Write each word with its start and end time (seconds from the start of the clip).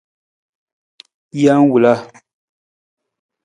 Jee 1.39 1.67
wila. 1.71 1.93